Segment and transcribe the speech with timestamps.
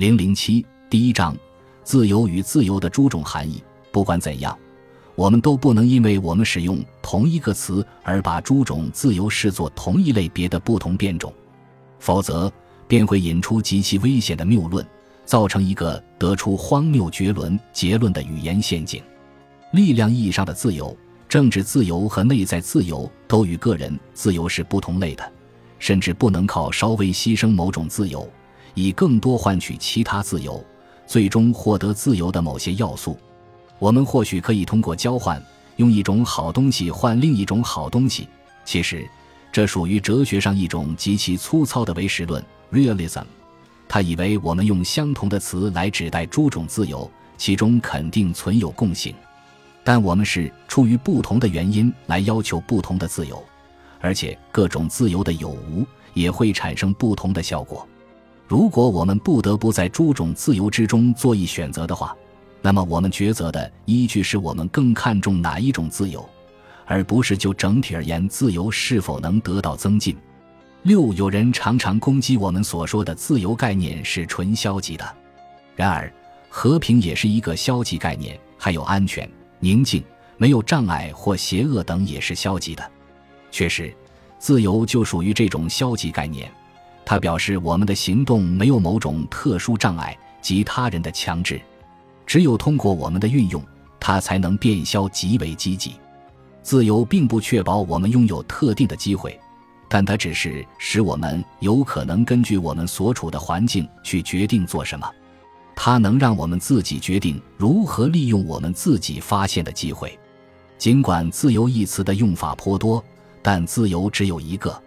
[0.00, 1.36] 零零七第一章：
[1.84, 3.62] 自由与自由的诸种含义。
[3.92, 4.58] 不管怎样，
[5.14, 11.30] 我们都不能因为我们使用同一个词而把诸种自由视作同一类别的不同变种，
[11.98, 12.50] 否则
[12.88, 14.82] 便会引出极其危险的谬论，
[15.26, 19.02] 造成一个得出荒谬绝伦结论的语言陷阱。
[19.72, 20.96] 力量意义上的自由、
[21.28, 25.30] 政治自由和内在自由都与个人自由是不同类的，
[25.78, 28.26] 甚至不能靠稍微牺牲某种自由，
[28.74, 30.64] 以更多换取其他自由，
[31.06, 33.16] 最终获得自由的某些要素。
[33.78, 35.42] 我们或许可以通过交换，
[35.76, 38.28] 用一种好东西换另一种好东西。
[38.64, 39.08] 其实，
[39.50, 43.24] 这属于哲学上一种极其粗糙的唯实论 （realism）。
[43.88, 49.14] 他以为我们用相同的词来指代诸种自由，其中肯定存有共性。
[49.82, 53.42] 但我们是出于不同的原因来要求不同的自由，
[53.98, 57.88] 而且各种自由的有无也会产生不同的效果。
[58.50, 62.16] 如果我们不得不在诸种自由之中做一选择的话，
[62.60, 66.28] 那么，我们抉择的依据是我们更看重哪一种自由，
[66.84, 70.16] 而不是就整体而言自由是否能得到增进。
[70.82, 75.08] 六，有人常常攻击我们所说的自由概念是纯消极的，
[75.76, 76.12] 然而
[76.48, 80.02] 和平也是一个消极概念，还有安全、宁静、
[80.36, 82.82] 没有障碍或邪恶等也是消极的。
[83.52, 83.94] 确实，
[84.40, 86.50] 自由就属于这种消极概念，
[87.04, 91.60] 它表示我们的行动没有某种特殊障碍及他人的强制。
[92.24, 93.60] 只有通过我们的运用，
[93.98, 95.94] 它才能变消极为积极。
[96.62, 99.38] 自由并不确保我们拥有特定的机会，
[99.88, 105.10] 但它只是使我们有可能根据我们所处的环境去决定做什么。
[105.74, 110.16] 它能让我们自己决定如何利用我们自己发现的机会。
[110.76, 113.02] 尽管“自由”一词的用法颇多，
[113.42, 114.80] 但自由只有一个。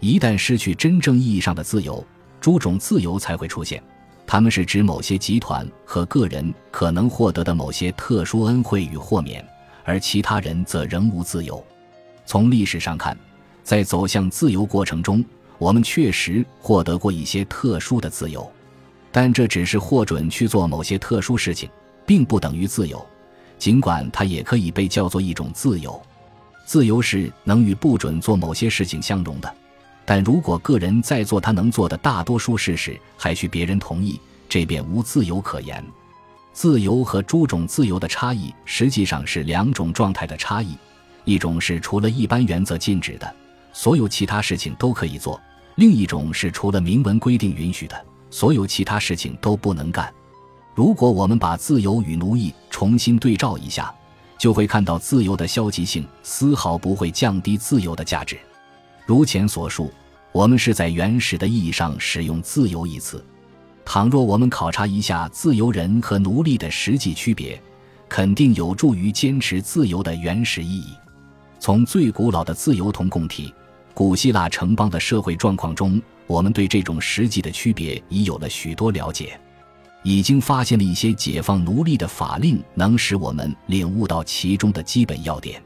[0.00, 2.04] 一旦失去真正意义上的自由，
[2.40, 3.82] 诸种自由才会出现。
[4.26, 9.42] 他们是指某些集团和个人可能获得的某些特殊恩惠与豁免，
[9.84, 11.64] 而其他人则仍无自由。
[12.26, 13.16] 从历史上看，
[13.64, 15.24] 在走向自由过程中，
[15.56, 18.46] 我们确实获得过一些特殊的自由，
[19.10, 21.68] 但这只是获准去做某些特殊事情，
[22.04, 23.04] 并不等于自由。
[23.58, 26.00] 尽管它也可以被叫做一种自由，
[26.66, 29.52] 自由是能与不准做某些事情相容的。
[30.10, 35.84] 但如果个人在做他能做的大多数事时，还需别人同意，这便无自由可言。
[36.54, 40.74] 自由和诸种自由的差异，实际上是两种状态的差异：
[41.26, 43.36] 一种是除了一般原则禁止的，
[43.74, 45.38] 所有其他事情都可以做；
[45.74, 50.10] 另一种是除了明文规定允许的，所有其他事情都不能干。
[50.74, 53.94] 如果我们把自由与奴役重新对照一下，
[54.38, 58.38] 就会看到自由的消极性丝毫不会降低自由的价值。
[59.08, 59.90] 如前所述，
[60.32, 63.24] 我们是在原始的意义上使用“自由”一词。
[63.82, 67.58] 倘若我们考察一下自由人和奴隶的实际区别，
[68.06, 70.92] 肯定有助于坚持自由的原始意义。
[71.58, 73.50] 从最古老的自由同共体——
[73.94, 79.40] 古希腊城邦的社会状况中，我们对这种实际的区别已有了许多了解，
[80.02, 85.62] 已经发现了一些解放奴隶的法令，能使我们领悟到其中的基本要点。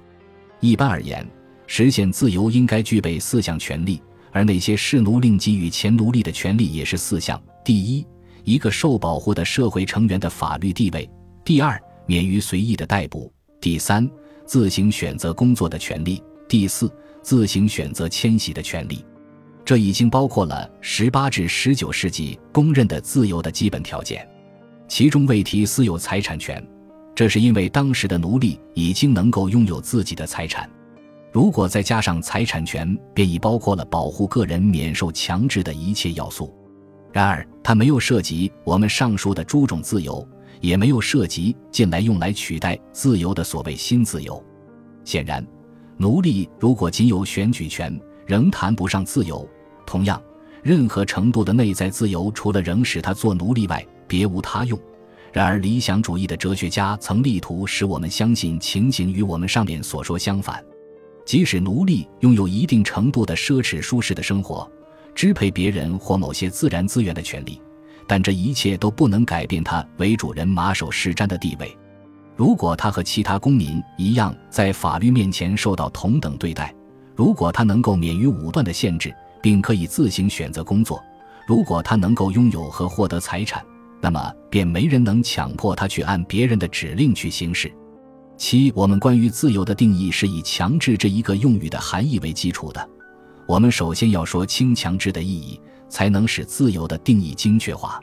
[0.61, 1.29] 一般而言。
[1.75, 3.99] 实现自由应该具备四项权利，
[4.31, 8.07] 而那些视奴令给予前奴隶的权利也是四项：第一，
[8.45, 11.09] 一个受保护的社会成员的法律地位；
[11.43, 14.07] 第二，免于随意的逮捕；第三，
[14.45, 19.03] 自行选择工作的权利；第四，自行选择迁徙的权利。
[19.65, 24.29] 这已经包括了十八至十九世纪公认的自由的基本条件，
[24.89, 26.63] 其中未提私有财产权，
[27.15, 30.69] 这是因为当时的奴隶已经能够拥有自己的财产。
[31.33, 36.55] 如果再加上财产权，便已包括了保护个人免受强制的一切要素。
[37.11, 40.27] 然而，它没有涉及我们上述的诸种自由，
[40.61, 44.43] 也没有涉及近来用来取代自由的所谓新自由。
[45.05, 45.47] 显然，
[45.97, 49.49] 奴隶如果仅有选举权，仍谈不上自由。
[49.87, 50.23] 同样，
[50.63, 54.79] 任何程度的内在自由，除了仍使他做奴隶外，别无他用。
[55.33, 60.63] 然而，理想主义的哲学家曾力图使我们相信情形与我们上面所说相反。
[61.25, 64.71] 即使奴隶拥有一定程度的奢侈舒适的生活，
[65.15, 67.61] 支配别人或某些自然资源的权利，
[68.07, 71.77] 但这一切都不能改变他为主人马首是瞻的地位。
[72.35, 76.75] 如果他和其他公民一样在法律面前受到同等对待，
[77.15, 81.01] 如果他能够免于武断的限制，并可以自行选择工作，
[81.47, 83.65] 如果他能够拥有和获得财产，
[84.01, 87.73] 那么便没人能强迫他去按别人的指令去行事。
[88.37, 92.89] 七，我们关于自由的定义是以强制这一个用语的含义为基础的。
[93.47, 98.01] 我们首先要说清强制的意义，才能使自由的定义精确化。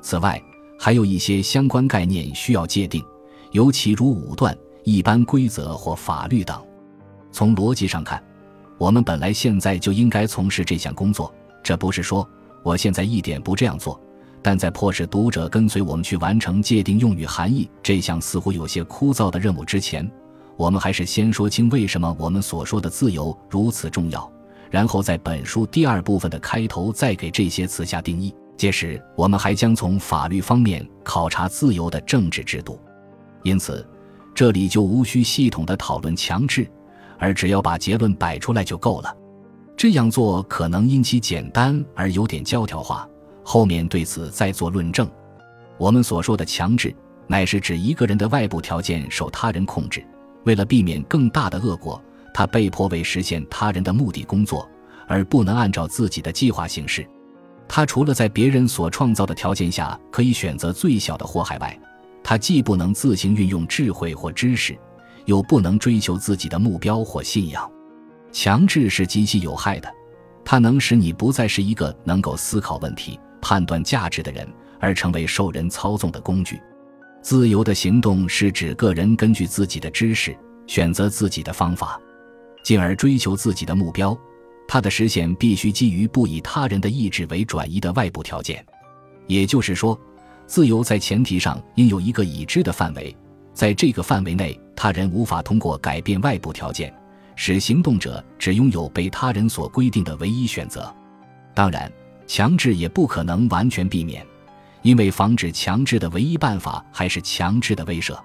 [0.00, 0.40] 此外，
[0.78, 3.02] 还有一些相关概念需要界定，
[3.52, 6.60] 尤其如武断、一般规则或法律等。
[7.30, 8.22] 从逻辑上看，
[8.78, 11.32] 我们本来现在就应该从事这项工作。
[11.62, 12.28] 这不是说
[12.62, 14.00] 我现在一点不这样做，
[14.42, 20.10] 但在迫使读者跟随我们去完成界定用语含义这项似乎有些枯燥的任务之前，
[20.56, 24.30] 我们还是先说清为什么我们所说的自由如此重要。
[24.70, 28.34] 然后在本书第二部分的开头再给这些词下定义。
[28.56, 32.78] 届时，我们还将从法律方面考察自由的政治制度。
[33.42, 33.86] 因此，
[34.34, 36.66] 这里就无需系统的讨论强制，
[37.18, 39.14] 而只要把结论摆出来就够了。
[39.76, 43.08] 这样做可能因其简单而有点教条化，
[43.42, 45.08] 后面对此再做论证。
[45.78, 46.94] 我们所说的强制，
[47.26, 50.04] 乃是指一个人的外部条件受他人控制，
[50.44, 52.02] 为了避免更大的恶果。
[52.34, 54.66] 他被迫为实现他人的目的工作，
[55.06, 57.06] 而不能按照自己的计划行事。
[57.68, 61.78] 他除了在别人所创造的条件下可以选择最小的祸害外，
[62.22, 64.78] 他既不能自行运用智慧或知识，
[65.26, 67.70] 又不能追求自己的目标或信仰。
[68.30, 69.92] 强制是极其有害的，
[70.42, 74.48] 它能使你不再是一个能够思考问题、判断价值的人，
[74.80, 76.58] 而成为受人操纵的工具。
[77.20, 80.34] 自由的行动是指个人根据自己的知识
[80.66, 82.00] 选择自己的方法。
[82.62, 84.16] 进而追求自己的目标，
[84.68, 88.64] 它的实现必须基于不以他人的意志为转移的外部条件。
[89.26, 89.98] 也就是说，
[90.46, 93.14] 自由在前提上应有一个已知的范围，
[93.52, 96.94] 在这个范围内，他人无法通过改变外部条件，
[97.34, 100.92] 使行动者只拥有被他人所规定的唯一选择。
[101.54, 101.90] 当然，
[102.34, 104.26] 强制也不可能完全避免，
[104.80, 108.18] 因为防止强制的唯一办法还是强制的威慑。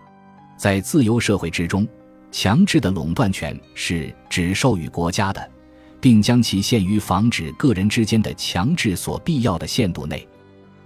[0.55, 1.85] 在自由社会之中。
[2.31, 5.51] 强制的垄断权是只授予国家的，
[5.99, 10.25] 并将其限于防止个人之间的强制所必要的限度内。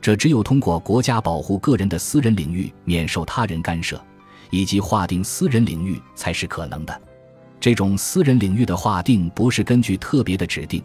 [0.01, 4.03] 这只有通过国家保护个人的私人领域免受他人干涉，
[4.49, 7.01] 以及划定私人领域才是可能的。
[7.59, 10.81] 这种私人领域的划定不是根据特别的指定，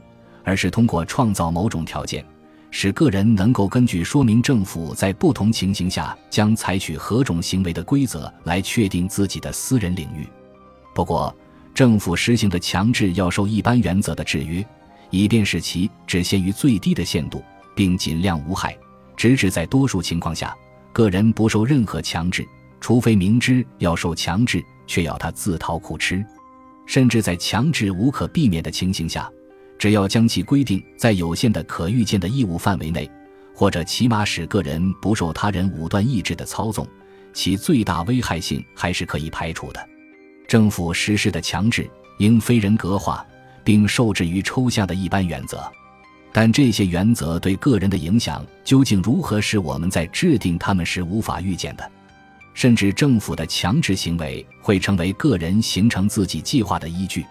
[0.46, 2.24] 而是通过创造某种条件，
[2.70, 10.24] 使个人能够根据说明政府在不同情形下将采取何种行为的规则来确定自己的私人领域。
[10.94, 11.36] 不过，
[11.74, 14.64] 政府实行的强制要受一般原则的制约，
[15.10, 17.42] 以便使其只限于最低的限度，
[17.74, 18.78] 并尽量无害。
[19.16, 20.56] 直至在多数情况下，
[20.92, 22.46] 个人不受任何强制，
[22.80, 26.24] 除非明知要受强制，却要他自讨苦吃。
[26.86, 29.28] 甚至在强制无可避免的情形下，
[29.78, 33.10] 只要将其规定在有限的可预见的义务范围内，
[33.54, 36.86] 或者起码使个人不受他人武断意志的操纵，
[37.32, 39.88] 其最大危害性还是可以排除的。
[40.48, 41.88] 政府实施的强制
[42.18, 43.26] 应非人格化，
[43.64, 45.60] 并受制于抽象的一般原则，
[46.32, 51.90] 但这些原则对个人的影响究竟如何，是我们在制定它们时无法预见的。
[52.54, 57.26] 甚至政府的强制行为会成为个人形成自己计划的依据。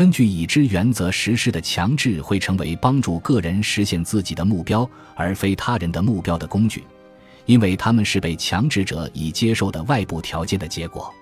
[0.00, 6.82] 根据已知原则实施的强制会成为帮助个人实现自己的目标而非他人的目标的工具，
[7.44, 11.12] 因为他们是被强制者已接受的外部条件的结果。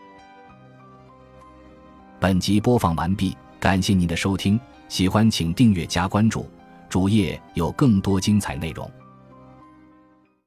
[2.21, 6.49] 本集播放完毕，感谢您的收听，喜欢请订阅加关注，
[6.89, 8.89] 主页有更多精彩内容。